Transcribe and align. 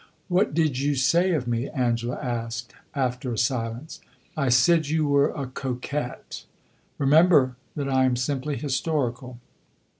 "What 0.29 0.55
did 0.55 0.79
you 0.79 0.95
say 0.95 1.33
of 1.33 1.47
me?" 1.47 1.69
Angela 1.69 2.15
asked, 2.19 2.73
after 2.95 3.31
a 3.31 3.37
silence. 3.37 4.01
"I 4.35 4.49
said 4.49 4.87
you 4.87 5.07
were 5.07 5.29
a 5.29 5.45
coquette. 5.45 6.45
Remember 6.97 7.55
that 7.75 7.87
I 7.87 8.05
am 8.05 8.15
simply 8.15 8.55
historical." 8.57 9.37